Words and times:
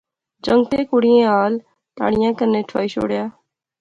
جنگتیں 0.45 0.83
کڑئیں 0.89 1.23
ہال 1.29 1.53
تاڑئیں 1.97 2.33
کنے 2.39 2.61
ٹھوائی 2.69 2.87
شوڑیا 2.93 3.23